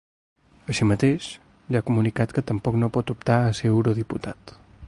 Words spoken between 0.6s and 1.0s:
Així